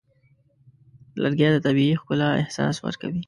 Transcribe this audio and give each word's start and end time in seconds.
لرګی 1.21 1.49
د 1.53 1.57
طبیعي 1.65 1.93
ښکلا 2.01 2.29
احساس 2.41 2.75
ورکوي. 2.85 3.19